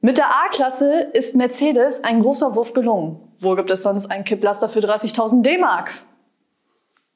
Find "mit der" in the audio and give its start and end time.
0.00-0.26